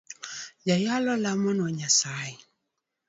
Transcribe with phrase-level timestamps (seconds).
[0.67, 2.37] Jayalo lemonwa nyasaye.